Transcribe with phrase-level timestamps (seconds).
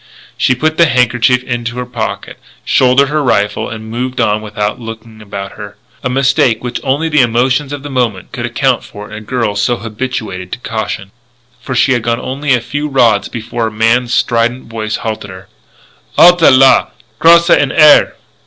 [0.35, 5.51] She put the handkerchief into her pocket, shouldered her rifle, moved on without looking about
[5.51, 9.21] her, a mistake which only the emotion of the moment could account for in a
[9.21, 11.11] girl so habituated to caution,
[11.61, 15.49] for she had gone only a few rods before a man's strident voice halted her:
[16.17, 16.89] "_Halte là!
[17.19, 18.15] Crosse en air!